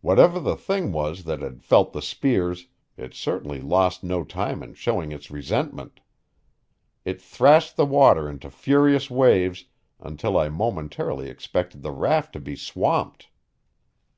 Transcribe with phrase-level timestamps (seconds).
[0.00, 4.72] Whatever the thing was that had felt the spears, it certainly lost no time in
[4.72, 6.00] showing its resentment.
[7.04, 9.66] It thrashed the water into furious waves
[9.98, 13.28] until I momentarily expected the raft to be swamped.